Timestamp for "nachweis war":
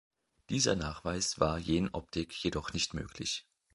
0.75-1.59